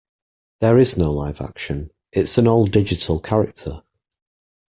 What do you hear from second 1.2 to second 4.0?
action; it's an all-digital character.